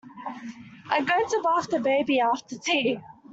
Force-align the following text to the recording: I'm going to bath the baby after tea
I'm 0.89 1.05
going 1.05 1.27
to 1.27 1.41
bath 1.43 1.69
the 1.69 1.77
baby 1.79 2.19
after 2.21 2.57
tea 2.57 2.99